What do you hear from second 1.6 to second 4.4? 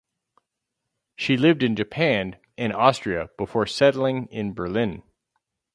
in Japan and Austria before settling